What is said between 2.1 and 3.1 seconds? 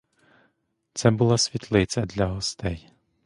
гостей.